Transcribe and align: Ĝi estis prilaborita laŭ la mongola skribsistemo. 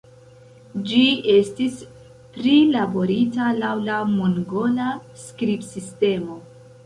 Ĝi 0.91 1.01
estis 1.33 1.75
prilaborita 2.37 3.51
laŭ 3.59 3.73
la 3.89 3.99
mongola 4.15 4.89
skribsistemo. 5.27 6.41